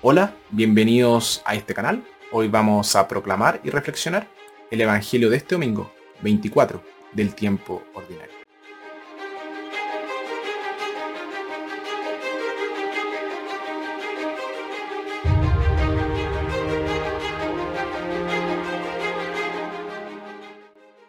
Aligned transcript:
Hola, 0.00 0.32
bienvenidos 0.50 1.42
a 1.44 1.56
este 1.56 1.74
canal. 1.74 2.04
Hoy 2.30 2.46
vamos 2.46 2.94
a 2.94 3.08
proclamar 3.08 3.60
y 3.64 3.70
reflexionar 3.70 4.28
el 4.70 4.80
Evangelio 4.80 5.28
de 5.28 5.38
este 5.38 5.56
domingo, 5.56 5.92
24 6.22 6.80
del 7.14 7.34
tiempo 7.34 7.82
ordinario. 7.94 8.32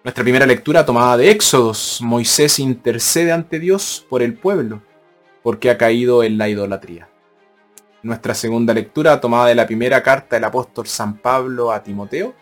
Nuestra 0.04 0.24
primera 0.24 0.48
lectura 0.48 0.84
tomada 0.84 1.16
de 1.16 1.30
Éxodos. 1.30 2.00
Moisés 2.02 2.58
intercede 2.58 3.32
ante 3.32 3.60
Dios 3.60 4.04
por 4.10 4.24
el 4.24 4.34
pueblo, 4.34 4.82
porque 5.44 5.70
ha 5.70 5.78
caído 5.78 6.24
en 6.24 6.40
la 6.40 6.50
idolatría. 6.50 7.08
Nuestra 8.02 8.34
segunda 8.34 8.74
lectura 8.74 9.20
tomada 9.20 9.48
de 9.48 9.56
la 9.56 9.68
primera 9.68 10.02
carta 10.02 10.36
del 10.36 10.46
apóstol 10.46 10.88
San 10.88 11.18
Pablo 11.18 11.72
a 11.72 11.84
Timoteo. 11.84 12.34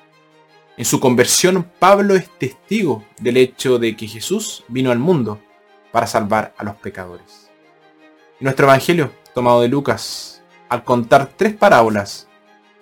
En 0.77 0.85
su 0.85 0.99
conversión, 0.99 1.67
Pablo 1.80 2.16
es 2.16 2.30
testigo 2.38 3.03
del 3.20 3.38
hecho 3.38 3.80
de 3.80 3.95
que 3.95 4.07
Jesús 4.07 4.63
vino 4.67 4.91
al 4.91 4.99
mundo 4.99 5.39
para 5.91 6.05
salvar 6.05 6.53
a 6.57 6.63
los 6.63 6.75
pecadores. 6.75 7.49
nuestro 8.39 8.67
Evangelio, 8.67 9.11
tomado 9.33 9.61
de 9.61 9.67
Lucas, 9.67 10.43
al 10.70 10.83
contar 10.83 11.31
tres 11.35 11.55
parábolas, 11.55 12.27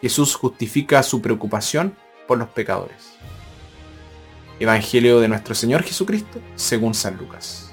Jesús 0.02 0.36
justifica 0.36 1.02
su 1.02 1.22
preocupación 1.22 1.96
por 2.28 2.38
los 2.38 2.50
pecadores. 2.50 3.14
Evangelio 4.60 5.22
de 5.22 5.30
nuestro 5.30 5.56
Señor 5.56 5.84
Jesucristo 5.84 6.40
según 6.56 6.94
San 6.94 7.18
Lucas. 7.18 7.65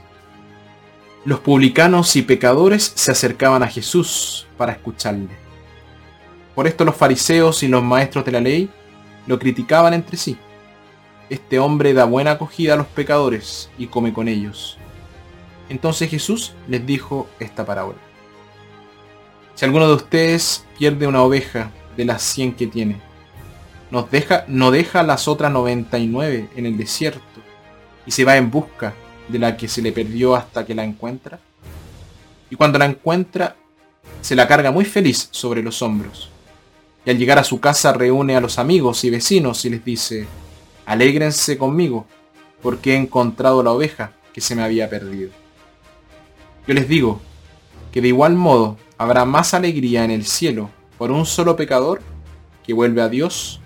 Los 1.24 1.38
publicanos 1.38 2.16
y 2.16 2.22
pecadores 2.22 2.92
se 2.96 3.12
acercaban 3.12 3.62
a 3.62 3.68
Jesús 3.68 4.48
para 4.56 4.72
escucharle. 4.72 5.28
Por 6.56 6.66
esto 6.66 6.84
los 6.84 6.96
fariseos 6.96 7.62
y 7.62 7.68
los 7.68 7.80
maestros 7.80 8.24
de 8.24 8.32
la 8.32 8.40
ley 8.40 8.68
lo 9.28 9.38
criticaban 9.38 9.94
entre 9.94 10.16
sí. 10.16 10.36
Este 11.30 11.60
hombre 11.60 11.94
da 11.94 12.06
buena 12.06 12.32
acogida 12.32 12.74
a 12.74 12.76
los 12.76 12.88
pecadores 12.88 13.70
y 13.78 13.86
come 13.86 14.12
con 14.12 14.26
ellos. 14.26 14.78
Entonces 15.68 16.10
Jesús 16.10 16.54
les 16.66 16.84
dijo 16.84 17.28
esta 17.38 17.64
parábola. 17.64 17.98
Si 19.54 19.64
alguno 19.64 19.86
de 19.86 19.94
ustedes 19.94 20.64
pierde 20.76 21.06
una 21.06 21.22
oveja 21.22 21.70
de 21.96 22.04
las 22.04 22.20
cien 22.22 22.52
que 22.52 22.66
tiene, 22.66 23.00
nos 23.92 24.10
deja, 24.10 24.44
no 24.48 24.72
deja 24.72 25.04
las 25.04 25.28
otras 25.28 25.52
99 25.52 26.48
en 26.56 26.66
el 26.66 26.76
desierto 26.76 27.22
y 28.06 28.10
se 28.10 28.24
va 28.24 28.36
en 28.36 28.50
busca 28.50 28.92
de 29.32 29.38
la 29.38 29.56
que 29.56 29.66
se 29.66 29.82
le 29.82 29.92
perdió 29.92 30.36
hasta 30.36 30.64
que 30.64 30.74
la 30.74 30.84
encuentra. 30.84 31.40
Y 32.50 32.56
cuando 32.56 32.78
la 32.78 32.84
encuentra, 32.84 33.56
se 34.20 34.36
la 34.36 34.46
carga 34.46 34.70
muy 34.70 34.84
feliz 34.84 35.28
sobre 35.30 35.62
los 35.62 35.80
hombros. 35.80 36.28
Y 37.04 37.10
al 37.10 37.18
llegar 37.18 37.38
a 37.38 37.44
su 37.44 37.58
casa 37.58 37.92
reúne 37.92 38.36
a 38.36 38.40
los 38.40 38.58
amigos 38.58 39.02
y 39.04 39.10
vecinos 39.10 39.64
y 39.64 39.70
les 39.70 39.84
dice, 39.84 40.26
alégrense 40.84 41.56
conmigo, 41.56 42.06
porque 42.60 42.92
he 42.92 42.96
encontrado 42.96 43.62
la 43.62 43.72
oveja 43.72 44.12
que 44.32 44.40
se 44.40 44.54
me 44.54 44.62
había 44.62 44.88
perdido. 44.88 45.30
Yo 46.66 46.74
les 46.74 46.86
digo 46.88 47.20
que 47.90 48.00
de 48.00 48.08
igual 48.08 48.36
modo 48.36 48.76
habrá 48.98 49.24
más 49.24 49.54
alegría 49.54 50.04
en 50.04 50.10
el 50.10 50.24
cielo 50.24 50.70
por 50.98 51.10
un 51.10 51.26
solo 51.26 51.56
pecador 51.56 52.02
que 52.64 52.72
vuelve 52.72 53.02
a 53.02 53.08
Dios 53.08 53.60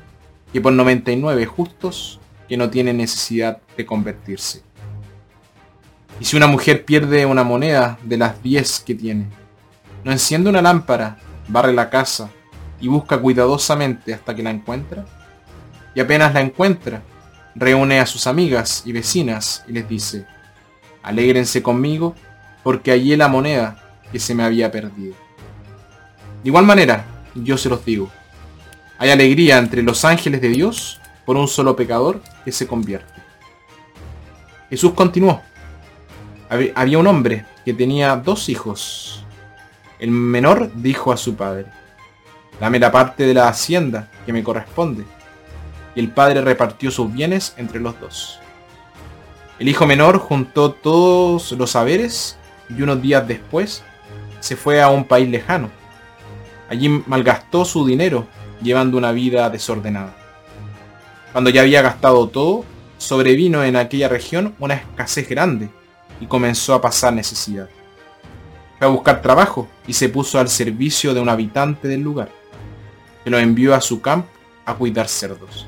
y 0.52 0.60
por 0.60 0.72
99 0.72 1.44
justos 1.44 2.20
que 2.48 2.56
no 2.56 2.70
tienen 2.70 2.96
necesidad 2.96 3.60
de 3.76 3.84
convertirse. 3.84 4.65
Y 6.20 6.24
si 6.24 6.36
una 6.36 6.46
mujer 6.46 6.84
pierde 6.84 7.26
una 7.26 7.44
moneda 7.44 7.98
de 8.02 8.16
las 8.16 8.42
10 8.42 8.80
que 8.80 8.94
tiene, 8.94 9.26
no 10.04 10.12
enciende 10.12 10.50
una 10.50 10.62
lámpara, 10.62 11.18
barre 11.48 11.72
la 11.72 11.90
casa 11.90 12.30
y 12.80 12.88
busca 12.88 13.18
cuidadosamente 13.18 14.14
hasta 14.14 14.34
que 14.34 14.42
la 14.42 14.50
encuentra, 14.50 15.04
y 15.94 16.00
apenas 16.00 16.32
la 16.34 16.40
encuentra, 16.40 17.02
reúne 17.54 18.00
a 18.00 18.06
sus 18.06 18.26
amigas 18.26 18.82
y 18.84 18.92
vecinas 18.92 19.64
y 19.66 19.72
les 19.72 19.88
dice, 19.88 20.26
alégrense 21.02 21.62
conmigo 21.62 22.14
porque 22.62 22.90
hallé 22.90 23.16
la 23.16 23.28
moneda 23.28 23.82
que 24.12 24.18
se 24.18 24.34
me 24.34 24.42
había 24.44 24.70
perdido. 24.70 25.14
De 26.42 26.48
igual 26.48 26.66
manera, 26.66 27.04
yo 27.34 27.56
se 27.56 27.68
los 27.68 27.84
digo, 27.84 28.10
hay 28.98 29.10
alegría 29.10 29.58
entre 29.58 29.82
los 29.82 30.04
ángeles 30.04 30.40
de 30.40 30.48
Dios 30.48 31.00
por 31.24 31.36
un 31.36 31.48
solo 31.48 31.76
pecador 31.76 32.22
que 32.44 32.52
se 32.52 32.66
convierte. 32.66 33.12
Jesús 34.70 34.92
continuó. 34.94 35.42
Había 36.48 36.98
un 36.98 37.06
hombre 37.06 37.44
que 37.64 37.74
tenía 37.74 38.14
dos 38.16 38.48
hijos. 38.48 39.24
El 39.98 40.10
menor 40.10 40.70
dijo 40.74 41.12
a 41.12 41.16
su 41.16 41.34
padre, 41.34 41.66
dame 42.60 42.78
la 42.78 42.92
parte 42.92 43.26
de 43.26 43.34
la 43.34 43.48
hacienda 43.48 44.10
que 44.24 44.32
me 44.32 44.44
corresponde. 44.44 45.04
Y 45.96 46.00
el 46.00 46.10
padre 46.10 46.42
repartió 46.42 46.90
sus 46.90 47.12
bienes 47.12 47.54
entre 47.56 47.80
los 47.80 47.98
dos. 48.00 48.38
El 49.58 49.68
hijo 49.68 49.86
menor 49.86 50.18
juntó 50.18 50.70
todos 50.70 51.50
los 51.52 51.70
saberes 51.70 52.38
y 52.68 52.80
unos 52.82 53.02
días 53.02 53.26
después 53.26 53.82
se 54.40 54.54
fue 54.54 54.80
a 54.80 54.90
un 54.90 55.04
país 55.04 55.28
lejano. 55.28 55.70
Allí 56.68 56.88
malgastó 56.88 57.64
su 57.64 57.84
dinero 57.86 58.26
llevando 58.62 58.98
una 58.98 59.12
vida 59.12 59.50
desordenada. 59.50 60.14
Cuando 61.32 61.50
ya 61.50 61.62
había 61.62 61.82
gastado 61.82 62.28
todo, 62.28 62.64
sobrevino 62.98 63.64
en 63.64 63.76
aquella 63.76 64.08
región 64.08 64.54
una 64.58 64.74
escasez 64.74 65.28
grande 65.28 65.70
y 66.20 66.26
comenzó 66.26 66.74
a 66.74 66.80
pasar 66.80 67.12
necesidad. 67.12 67.68
Fue 68.78 68.86
a 68.86 68.90
buscar 68.90 69.22
trabajo 69.22 69.68
y 69.86 69.92
se 69.92 70.08
puso 70.08 70.38
al 70.38 70.48
servicio 70.48 71.14
de 71.14 71.20
un 71.20 71.28
habitante 71.28 71.88
del 71.88 72.02
lugar, 72.02 72.30
que 73.24 73.30
lo 73.30 73.38
envió 73.38 73.74
a 73.74 73.80
su 73.80 74.00
campo 74.00 74.28
a 74.64 74.74
cuidar 74.74 75.08
cerdos. 75.08 75.66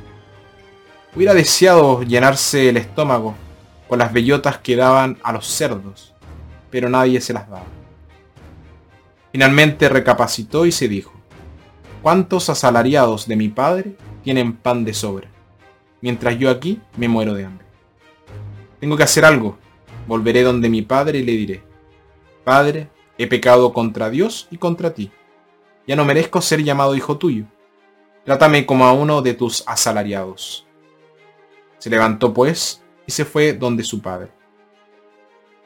Hubiera 1.14 1.34
deseado 1.34 2.02
llenarse 2.02 2.68
el 2.68 2.76
estómago 2.76 3.34
con 3.88 3.98
las 3.98 4.12
bellotas 4.12 4.58
que 4.58 4.76
daban 4.76 5.18
a 5.22 5.32
los 5.32 5.46
cerdos, 5.46 6.14
pero 6.70 6.88
nadie 6.88 7.20
se 7.20 7.32
las 7.32 7.48
daba. 7.48 7.66
Finalmente 9.32 9.88
recapacitó 9.88 10.66
y 10.66 10.72
se 10.72 10.88
dijo, 10.88 11.18
¿Cuántos 12.02 12.48
asalariados 12.48 13.26
de 13.26 13.36
mi 13.36 13.48
padre 13.48 13.96
tienen 14.22 14.52
pan 14.52 14.84
de 14.84 14.94
sobra? 14.94 15.28
Mientras 16.00 16.38
yo 16.38 16.48
aquí 16.48 16.80
me 16.96 17.08
muero 17.08 17.34
de 17.34 17.44
hambre. 17.44 17.66
Tengo 18.78 18.96
que 18.96 19.02
hacer 19.02 19.24
algo. 19.24 19.58
Volveré 20.08 20.42
donde 20.42 20.68
mi 20.68 20.82
padre 20.82 21.20
y 21.20 21.22
le 21.22 21.32
diré, 21.32 21.62
Padre, 22.42 22.90
he 23.16 23.28
pecado 23.28 23.72
contra 23.72 24.10
Dios 24.10 24.48
y 24.50 24.58
contra 24.58 24.92
ti. 24.92 25.12
Ya 25.86 25.94
no 25.94 26.04
merezco 26.04 26.40
ser 26.40 26.64
llamado 26.64 26.96
hijo 26.96 27.16
tuyo. 27.16 27.44
Trátame 28.24 28.66
como 28.66 28.84
a 28.86 28.92
uno 28.92 29.22
de 29.22 29.34
tus 29.34 29.62
asalariados. 29.68 30.66
Se 31.78 31.88
levantó 31.88 32.34
pues 32.34 32.82
y 33.06 33.12
se 33.12 33.24
fue 33.24 33.52
donde 33.52 33.84
su 33.84 34.02
padre. 34.02 34.32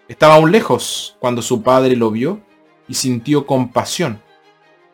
Estaba 0.06 0.34
aún 0.34 0.52
lejos 0.52 1.16
cuando 1.18 1.40
su 1.40 1.62
padre 1.62 1.96
lo 1.96 2.10
vio 2.10 2.42
y 2.86 2.92
sintió 2.92 3.46
compasión 3.46 4.20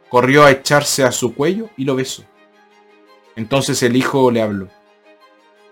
corrió 0.09 0.45
a 0.45 0.51
echarse 0.51 1.05
a 1.05 1.13
su 1.13 1.35
cuello 1.35 1.69
y 1.77 1.85
lo 1.85 1.95
besó. 1.95 2.25
Entonces 3.37 3.83
el 3.83 3.97
hijo 3.97 4.31
le 4.31 4.43
habló, 4.43 4.69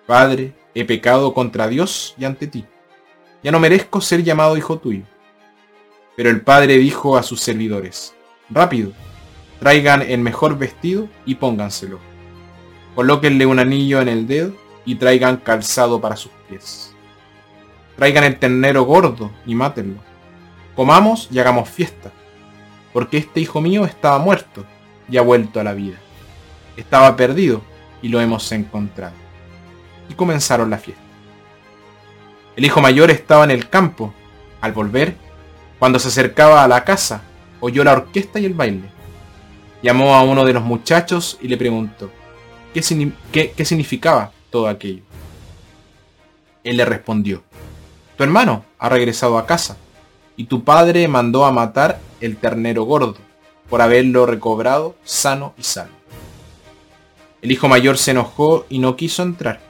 Padre, 0.07 0.55
he 0.75 0.85
pecado 0.85 1.35
contra 1.35 1.67
Dios 1.67 2.15
y 2.17 2.25
ante 2.25 2.47
ti. 2.47 2.65
Ya 3.47 3.53
no 3.53 3.61
merezco 3.61 4.01
ser 4.01 4.25
llamado 4.25 4.57
hijo 4.57 4.81
tuyo. 4.81 5.05
Pero 6.17 6.31
el 6.31 6.41
padre 6.41 6.79
dijo 6.79 7.17
a 7.17 7.23
sus 7.23 7.41
servidores, 7.41 8.13
Rápido, 8.51 8.91
traigan 9.61 10.03
el 10.03 10.19
mejor 10.19 10.59
vestido 10.59 11.09
y 11.25 11.37
pónganselo. 11.37 12.01
Colóquenle 12.97 13.47
un 13.47 13.61
anillo 13.61 14.01
en 14.01 14.09
el 14.09 14.27
dedo 14.27 14.53
y 14.85 14.97
traigan 14.97 15.37
calzado 15.37 16.01
para 16.01 16.17
sus 16.17 16.33
pies. 16.49 16.93
Traigan 17.95 18.25
el 18.25 18.37
ternero 18.37 18.83
gordo 18.83 19.31
y 19.47 19.55
mátenlo. 19.55 20.01
Comamos 20.75 21.29
y 21.31 21.39
hagamos 21.39 21.69
fiesta 21.69 22.11
porque 22.93 23.19
este 23.19 23.39
hijo 23.39 23.61
mío 23.61 23.85
estaba 23.85 24.19
muerto 24.19 24.65
y 25.09 25.19
ha 25.19 25.23
vuelto 25.23 25.61
a 25.61 25.63
la 25.63 25.73
vida. 25.73 25.99
Estaba 26.77 27.15
perdido 27.15 27.63
y 28.03 28.09
lo 28.09 28.21
hemos 28.21 28.51
encontrado. 28.51 29.15
Y 30.09 30.15
comenzaron 30.15 30.69
la 30.69 30.79
fiesta. 30.79 31.06
El 32.57 32.65
hijo 32.65 32.81
mayor 32.81 33.11
estaba 33.11 33.45
en 33.45 33.51
el 33.51 33.69
campo. 33.69 34.15
Al 34.63 34.73
volver, 34.73 35.15
cuando 35.79 35.99
se 35.99 36.09
acercaba 36.09 36.65
a 36.65 36.69
la 36.69 36.85
casa, 36.85 37.21
oyó 37.61 37.85
la 37.85 37.93
orquesta 37.93 38.41
y 38.41 38.47
el 38.47 38.55
baile. 38.55 38.89
Llamó 39.83 40.15
a 40.15 40.23
uno 40.23 40.45
de 40.47 40.55
los 40.55 40.63
muchachos 40.63 41.39
y 41.43 41.49
le 41.49 41.59
preguntó, 41.59 42.11
¿qué, 42.73 42.83
significaba 42.83 44.33
todo 44.49 44.69
aquello? 44.69 45.03
Él 46.65 46.79
le 46.79 46.87
respondió, 46.87 47.45
tu 48.17 48.25
hermano 48.25 48.65
ha 48.79 48.89
regresado 48.89 49.37
a 49.37 49.47
casa 49.47 49.77
y 50.37 50.45
tu 50.45 50.65
padre 50.65 51.07
mandó 51.09 51.45
a 51.45 51.53
matar 51.53 52.01
el 52.23 52.39
ternero 52.39 52.85
gordo, 52.85 53.17
por 53.69 53.83
haberlo 53.83 54.25
recobrado 54.25 54.97
sano 55.05 55.55
y 55.59 55.63
salvo. 55.63 55.95
El 57.43 57.53
hijo 57.53 57.69
mayor 57.69 57.99
se 57.99 58.13
enojó 58.13 58.65
y 58.71 58.79
no 58.79 58.97
quiso 58.97 59.23
entrar. 59.23 59.61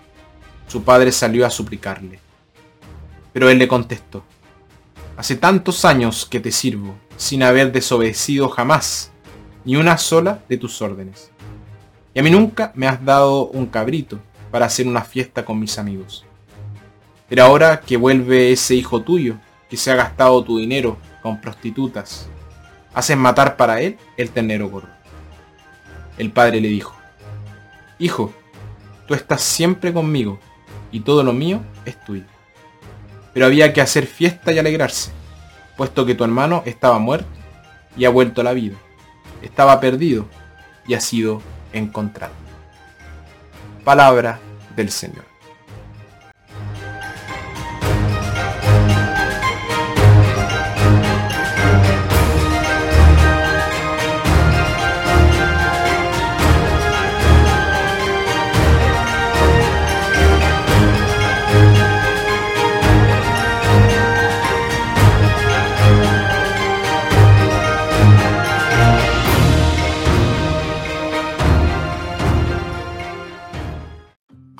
Su 0.69 0.85
padre 0.85 1.11
salió 1.11 1.45
a 1.45 1.51
suplicarle. 1.51 2.26
Pero 3.37 3.51
él 3.51 3.59
le 3.59 3.69
contestó, 3.69 4.25
Hace 5.19 5.37
tantos 5.37 5.85
años 5.85 6.25
que 6.25 6.41
te 6.41 6.51
sirvo, 6.51 6.95
sin 7.19 7.43
haber 7.43 7.71
desobedecido 7.71 8.49
jamás, 8.49 9.11
ni 9.67 9.77
una 9.77 9.99
sola 9.99 10.43
de 10.49 10.57
tus 10.57 10.81
órdenes. 10.81 11.31
Y 12.15 12.21
a 12.21 12.23
mí 12.23 12.31
nunca 12.31 12.73
me 12.75 12.89
has 12.89 13.05
dado 13.05 13.49
un 13.49 13.67
cabrito 13.67 14.19
para 14.51 14.65
hacer 14.65 14.87
una 14.87 15.03
fiesta 15.03 15.45
con 15.45 15.61
mis 15.61 15.79
amigos. 15.79 16.25
Pero 17.29 17.45
ahora 17.45 17.83
que 17.83 17.99
vuelve 17.99 18.53
ese 18.53 18.75
hijo 18.75 19.03
tuyo, 19.03 19.37
que 19.69 19.77
se 19.77 19.91
ha 19.91 19.97
gastado 19.97 20.43
tu 20.43 20.57
dinero 20.57 20.97
con 21.21 21.39
prostitutas, 21.39 22.29
¿haces 22.95 23.19
matar 23.19 23.59
para 23.59 23.83
él 23.83 23.99
el 24.17 24.31
ternero 24.31 24.71
gordo? 24.71 24.89
El 26.17 26.33
padre 26.33 26.63
le 26.63 26.69
dijo, 26.69 26.97
Hijo, 27.99 28.33
tú 29.07 29.13
estás 29.13 29.43
siempre 29.43 29.93
conmigo 29.93 30.41
y 30.91 31.01
todo 31.01 31.23
lo 31.23 31.35
mío 31.35 31.61
es 31.85 32.03
tuyo. 32.03 32.25
Pero 33.37 33.45
había 33.45 33.75
que 33.75 33.83
hacer 33.83 34.07
fiesta 34.07 34.51
y 34.51 34.59
alegrarse, 34.59 35.11
puesto 35.77 36.07
que 36.07 36.15
tu 36.15 36.25
hermano 36.25 36.63
estaba 36.65 36.99
muerto 36.99 37.29
y 37.95 38.07
ha 38.07 38.09
vuelto 38.09 38.41
a 38.41 38.45
la 38.45 38.55
vida. 38.55 38.79
Estaba 39.43 39.79
perdido 39.79 40.25
y 40.89 40.95
ha 40.95 41.01
sido 41.01 41.43
encontrado. 41.75 42.33
Palabra 43.85 44.39
del 44.75 44.91
Señor. 44.91 45.26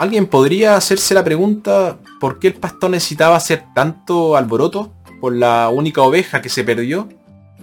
¿Alguien 0.07 0.29
podría 0.29 0.77
hacerse 0.77 1.15
la 1.15 1.25
pregunta 1.25 1.99
por 2.21 2.39
qué 2.39 2.47
el 2.47 2.55
pastor 2.55 2.91
necesitaba 2.91 3.35
hacer 3.35 3.65
tanto 3.75 4.37
alboroto 4.37 4.93
por 5.21 5.35
la 5.35 5.69
única 5.69 6.01
oveja 6.01 6.41
que 6.41 6.49
se 6.49 6.63
perdió 6.63 7.09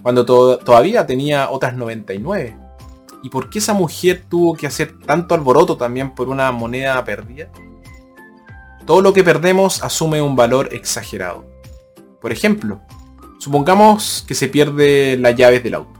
cuando 0.02 0.26
todavía 0.26 1.06
tenía 1.06 1.48
otras 1.48 1.74
99? 1.74 2.54
¿Y 3.22 3.30
por 3.30 3.48
qué 3.48 3.60
esa 3.60 3.72
mujer 3.72 4.24
tuvo 4.28 4.54
que 4.54 4.66
hacer 4.66 4.98
tanto 5.06 5.34
alboroto 5.34 5.78
también 5.78 6.14
por 6.14 6.28
una 6.28 6.52
moneda 6.52 7.02
perdida? 7.02 7.48
Todo 8.84 9.00
lo 9.00 9.14
que 9.14 9.24
perdemos 9.24 9.82
asume 9.82 10.20
un 10.20 10.36
valor 10.36 10.68
exagerado. 10.74 11.46
Por 12.20 12.30
ejemplo, 12.30 12.82
supongamos 13.38 14.22
que 14.28 14.34
se 14.34 14.48
pierde 14.48 15.16
las 15.16 15.34
llaves 15.34 15.62
del 15.62 15.76
auto. 15.76 15.98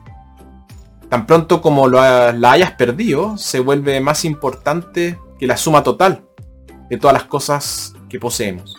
Tan 1.08 1.26
pronto 1.26 1.62
como 1.62 1.88
la 1.88 2.52
hayas 2.52 2.72
perdido, 2.72 3.38
se 3.38 3.60
vuelve 3.60 3.98
más 4.02 4.26
importante 4.26 5.18
que 5.38 5.46
la 5.46 5.56
suma 5.56 5.82
total 5.82 6.26
de 6.88 6.98
todas 6.98 7.14
las 7.14 7.24
cosas 7.24 7.94
que 8.08 8.18
poseemos. 8.18 8.76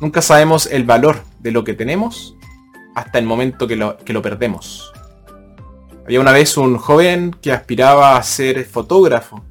Nunca 0.00 0.22
sabemos 0.22 0.66
el 0.66 0.84
valor 0.84 1.22
de 1.40 1.52
lo 1.52 1.62
que 1.62 1.74
tenemos 1.74 2.34
hasta 2.94 3.18
el 3.18 3.26
momento 3.26 3.66
que 3.66 3.76
lo, 3.76 4.22
perdemos. 4.22 4.92
Había 6.04 6.20
una 6.20 6.32
vez 6.32 6.56
un 6.56 6.78
joven 6.78 7.36
que 7.40 7.52
aspiraba 7.52 8.16
a 8.16 8.22
ser 8.22 8.64
fotógrafo 8.64 9.44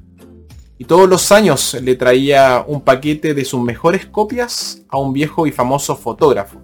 y 0.76 0.84
todos 0.84 1.08
los 1.08 1.30
años 1.30 1.74
le 1.80 1.94
traía 1.94 2.64
un 2.66 2.80
paquete 2.80 3.34
de 3.34 3.44
sus 3.44 3.62
mejores 3.62 4.06
copias 4.06 4.82
a 4.88 4.98
un 4.98 5.12
viejo 5.12 5.46
y 5.46 5.52
famoso 5.52 5.94
fotógrafo, 5.94 6.60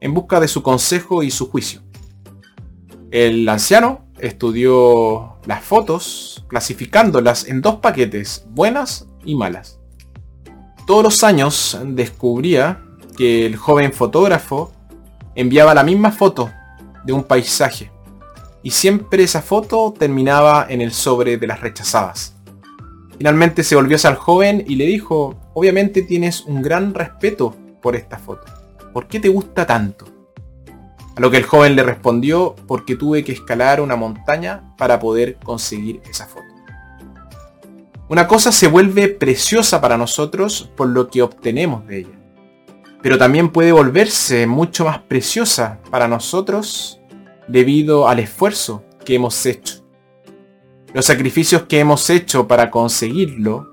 en 0.00 0.14
busca 0.14 0.38
de 0.40 0.48
su 0.48 0.62
consejo 0.62 1.22
y 1.22 1.30
su 1.30 1.50
juicio. 1.50 1.82
El 3.10 3.48
anciano 3.48 4.06
estudió 4.18 5.38
las 5.46 5.64
fotos, 5.64 6.44
clasificándolas 6.48 7.48
en 7.48 7.60
dos 7.60 7.76
paquetes, 7.76 8.44
buenas 8.50 9.08
y 9.24 9.34
malas. 9.34 9.79
Todos 10.90 11.04
los 11.04 11.22
años 11.22 11.78
descubría 11.84 12.82
que 13.16 13.46
el 13.46 13.54
joven 13.54 13.92
fotógrafo 13.92 14.72
enviaba 15.36 15.72
la 15.72 15.84
misma 15.84 16.10
foto 16.10 16.50
de 17.04 17.12
un 17.12 17.22
paisaje 17.22 17.92
y 18.64 18.72
siempre 18.72 19.22
esa 19.22 19.40
foto 19.40 19.94
terminaba 19.96 20.66
en 20.68 20.80
el 20.80 20.90
sobre 20.90 21.36
de 21.36 21.46
las 21.46 21.60
rechazadas. 21.60 22.34
Finalmente 23.16 23.62
se 23.62 23.76
volvió 23.76 23.94
hacia 23.94 24.10
el 24.10 24.16
joven 24.16 24.64
y 24.66 24.74
le 24.74 24.86
dijo, 24.86 25.36
obviamente 25.54 26.02
tienes 26.02 26.44
un 26.44 26.60
gran 26.60 26.92
respeto 26.92 27.54
por 27.80 27.94
esta 27.94 28.18
foto. 28.18 28.52
¿Por 28.92 29.06
qué 29.06 29.20
te 29.20 29.28
gusta 29.28 29.64
tanto? 29.64 30.06
A 31.14 31.20
lo 31.20 31.30
que 31.30 31.36
el 31.36 31.44
joven 31.44 31.76
le 31.76 31.84
respondió, 31.84 32.56
porque 32.66 32.96
tuve 32.96 33.22
que 33.22 33.30
escalar 33.30 33.80
una 33.80 33.94
montaña 33.94 34.74
para 34.76 34.98
poder 34.98 35.36
conseguir 35.36 36.02
esa 36.10 36.26
foto. 36.26 36.49
Una 38.10 38.26
cosa 38.26 38.50
se 38.50 38.66
vuelve 38.66 39.06
preciosa 39.06 39.80
para 39.80 39.96
nosotros 39.96 40.68
por 40.76 40.88
lo 40.88 41.06
que 41.06 41.22
obtenemos 41.22 41.86
de 41.86 41.98
ella. 42.00 42.20
Pero 43.02 43.16
también 43.18 43.50
puede 43.50 43.70
volverse 43.70 44.48
mucho 44.48 44.84
más 44.84 44.98
preciosa 44.98 45.78
para 45.92 46.08
nosotros 46.08 47.00
debido 47.46 48.08
al 48.08 48.18
esfuerzo 48.18 48.82
que 49.04 49.14
hemos 49.14 49.46
hecho. 49.46 49.84
Los 50.92 51.04
sacrificios 51.04 51.62
que 51.68 51.78
hemos 51.78 52.10
hecho 52.10 52.48
para 52.48 52.68
conseguirlo 52.68 53.70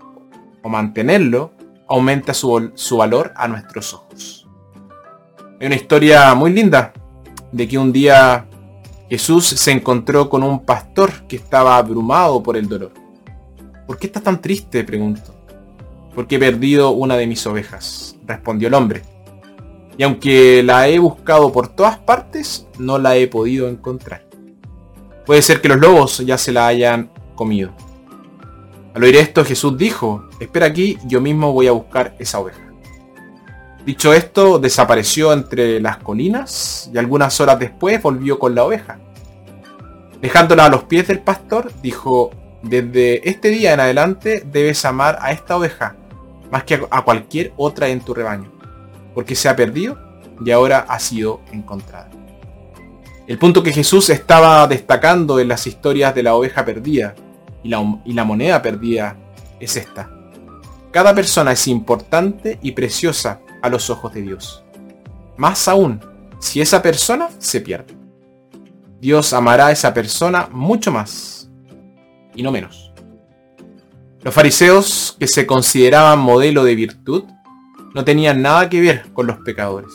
o 0.62 0.70
mantenerlo 0.70 1.54
aumenta 1.88 2.36
su, 2.36 2.72
su 2.76 2.98
valor 2.98 3.34
a 3.36 3.48
nuestros 3.48 3.92
ojos. 3.96 4.48
Hay 5.60 5.66
una 5.66 5.78
historia 5.78 6.36
muy 6.36 6.54
linda 6.54 6.94
de 7.52 7.68
que 7.68 7.80
un 7.80 7.92
día 7.92 8.46
Jesús 9.10 9.48
se 9.48 9.72
encontró 9.72 10.30
con 10.30 10.44
un 10.44 10.64
pastor 10.64 11.26
que 11.28 11.38
estaba 11.38 11.76
abrumado 11.76 12.44
por 12.44 12.56
el 12.56 12.70
dolor. 12.70 13.07
¿Por 13.88 13.98
qué 13.98 14.08
estás 14.08 14.24
tan 14.24 14.42
triste? 14.42 14.84
preguntó. 14.84 15.34
Porque 16.14 16.36
he 16.36 16.40
perdido 16.40 16.92
una 16.92 17.16
de 17.16 17.26
mis 17.26 17.48
ovejas, 17.48 18.18
respondió 18.26 18.68
el 18.68 18.74
hombre. 18.74 19.02
Y 19.98 20.04
aunque 20.04 20.62
la 20.62 20.88
he 20.90 21.00
buscado 21.00 21.52
por 21.52 21.70
todas 21.70 21.98
partes, 21.98 22.68
no 22.78 23.00
la 23.00 23.16
he 23.16 23.28
podido 23.28 23.70
encontrar. 23.70 24.28
Puede 25.26 25.42
ser 25.42 25.62
que 25.62 25.70
los 25.70 25.80
lobos 25.80 26.20
ya 26.20 26.38
se 26.38 26.52
la 26.52 26.68
hayan 26.68 27.10
comido. 27.36 27.72
Al 28.94 29.04
oír 29.04 29.16
esto, 29.16 29.46
Jesús 29.46 29.78
dijo, 29.78 30.28
espera 30.40 30.66
aquí, 30.66 30.98
yo 31.06 31.22
mismo 31.22 31.54
voy 31.54 31.68
a 31.68 31.72
buscar 31.72 32.16
esa 32.20 32.40
oveja. 32.40 32.68
Dicho 33.86 34.14
esto, 34.14 34.60
desapareció 34.60 35.32
entre 35.32 35.80
las 35.80 35.98
colinas 35.98 36.90
y 36.94 36.98
algunas 36.98 37.40
horas 37.40 37.58
después 37.58 38.02
volvió 38.02 38.38
con 38.38 38.54
la 38.54 38.66
oveja. 38.66 39.00
Dejándola 40.22 40.66
a 40.66 40.70
los 40.70 40.84
pies 40.84 41.08
del 41.08 41.20
pastor, 41.20 41.72
dijo, 41.82 42.32
desde 42.68 43.28
este 43.30 43.50
día 43.50 43.74
en 43.74 43.80
adelante 43.80 44.44
debes 44.46 44.84
amar 44.86 45.18
a 45.22 45.32
esta 45.32 45.58
oveja 45.58 45.96
más 46.52 46.64
que 46.64 46.86
a 46.90 47.02
cualquier 47.04 47.54
otra 47.58 47.88
en 47.90 48.02
tu 48.02 48.14
rebaño, 48.14 48.52
porque 49.14 49.36
se 49.36 49.50
ha 49.50 49.56
perdido 49.56 49.98
y 50.44 50.52
ahora 50.52 50.86
ha 50.88 51.00
sido 51.00 51.42
encontrada. 51.52 52.10
El 53.28 53.38
punto 53.38 53.62
que 53.62 53.74
Jesús 53.74 54.10
estaba 54.10 54.66
destacando 54.68 55.40
en 55.40 55.50
las 55.50 55.68
historias 55.68 56.16
de 56.16 56.24
la 56.24 56.36
oveja 56.36 56.64
perdida 56.64 57.16
y 57.64 57.70
la, 57.70 58.24
moneda 58.24 58.62
perdida 58.62 59.18
es 59.60 59.76
esta. 59.76 60.10
Cada 60.92 61.14
persona 61.14 61.52
es 61.52 61.68
importante 61.68 62.58
y 62.62 62.72
preciosa 62.72 63.42
a 63.62 63.70
los 63.70 63.90
ojos 63.90 64.14
de 64.14 64.22
Dios. 64.22 64.64
Más 65.36 65.68
aún, 65.68 66.00
si 66.40 66.62
esa 66.62 66.82
persona 66.82 67.28
se 67.38 67.60
pierde. 67.60 67.96
Dios 69.02 69.34
amará 69.34 69.68
a 69.68 69.72
esa 69.72 69.94
persona 69.94 70.48
mucho 70.52 70.92
más 70.92 71.47
y 72.38 72.44
no 72.44 72.52
menos. 72.52 72.94
Los 74.22 74.34
fariseos, 74.34 75.16
que 75.20 75.28
se 75.28 75.46
consideraban 75.46 76.20
modelo 76.20 76.64
de 76.64 76.76
virtud, 76.76 77.24
no 77.94 78.06
tenían 78.06 78.42
nada 78.42 78.70
que 78.70 78.80
ver 78.80 79.12
con 79.14 79.28
los 79.28 79.38
pecadores. 79.40 79.92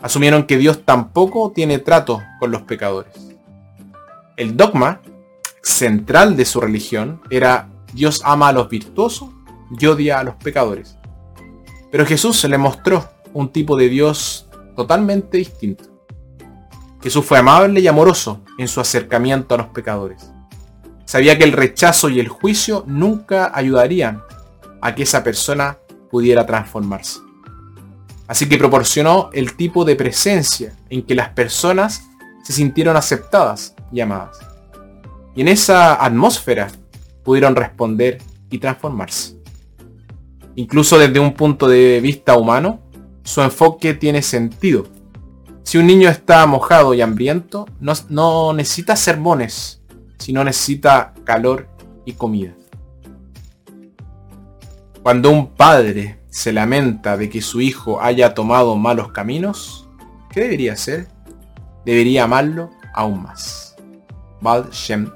Asumieron 0.00 0.44
que 0.44 0.56
Dios 0.56 0.84
tampoco 0.84 1.52
tiene 1.52 1.78
trato 1.78 2.22
con 2.40 2.50
los 2.50 2.62
pecadores. 2.62 3.12
El 4.36 4.56
dogma 4.56 5.00
central 5.62 6.36
de 6.36 6.44
su 6.44 6.60
religión 6.60 7.20
era 7.30 7.68
Dios 7.92 8.22
ama 8.24 8.48
a 8.48 8.52
los 8.52 8.68
virtuosos 8.68 9.28
y 9.78 9.86
odia 9.86 10.18
a 10.18 10.24
los 10.24 10.34
pecadores. 10.36 10.98
Pero 11.90 12.06
Jesús 12.06 12.42
le 12.44 12.58
mostró 12.58 13.08
un 13.32 13.50
tipo 13.50 13.76
de 13.76 13.88
Dios 13.88 14.48
totalmente 14.74 15.38
distinto. 15.38 15.84
Jesús 17.02 17.24
fue 17.24 17.38
amable 17.38 17.80
y 17.80 17.88
amoroso 17.88 18.40
en 18.58 18.68
su 18.68 18.80
acercamiento 18.80 19.54
a 19.54 19.58
los 19.58 19.66
pecadores. 19.68 20.31
Sabía 21.12 21.36
que 21.36 21.44
el 21.44 21.52
rechazo 21.52 22.08
y 22.08 22.20
el 22.20 22.28
juicio 22.28 22.84
nunca 22.86 23.52
ayudarían 23.54 24.22
a 24.80 24.94
que 24.94 25.02
esa 25.02 25.22
persona 25.22 25.76
pudiera 26.10 26.46
transformarse. 26.46 27.20
Así 28.26 28.48
que 28.48 28.56
proporcionó 28.56 29.28
el 29.34 29.54
tipo 29.54 29.84
de 29.84 29.94
presencia 29.94 30.74
en 30.88 31.02
que 31.02 31.14
las 31.14 31.28
personas 31.28 32.04
se 32.42 32.54
sintieron 32.54 32.96
aceptadas 32.96 33.74
y 33.92 34.00
amadas. 34.00 34.38
Y 35.34 35.42
en 35.42 35.48
esa 35.48 36.02
atmósfera 36.02 36.68
pudieron 37.22 37.56
responder 37.56 38.16
y 38.48 38.56
transformarse. 38.56 39.36
Incluso 40.54 40.98
desde 40.98 41.20
un 41.20 41.34
punto 41.34 41.68
de 41.68 42.00
vista 42.00 42.38
humano, 42.38 42.80
su 43.22 43.42
enfoque 43.42 43.92
tiene 43.92 44.22
sentido. 44.22 44.86
Si 45.62 45.76
un 45.76 45.88
niño 45.88 46.08
está 46.08 46.46
mojado 46.46 46.94
y 46.94 47.02
hambriento, 47.02 47.66
no, 47.80 47.92
no 48.08 48.54
necesita 48.54 48.96
sermones 48.96 49.81
si 50.22 50.32
no 50.32 50.44
necesita 50.44 51.14
calor 51.24 51.68
y 52.04 52.12
comida? 52.12 52.54
Cuando 55.02 55.30
un 55.30 55.48
padre 55.48 56.20
se 56.30 56.52
lamenta 56.52 57.16
de 57.16 57.28
que 57.28 57.42
su 57.42 57.60
hijo 57.60 58.00
haya 58.00 58.34
tomado 58.34 58.76
malos 58.76 59.10
caminos, 59.10 59.88
¿qué 60.30 60.42
debería 60.42 60.74
hacer? 60.74 61.08
Debería 61.84 62.24
amarlo 62.24 62.70
aún 62.94 63.22
más. 63.22 63.74
Baal 64.40 64.70
Shem 64.70 65.10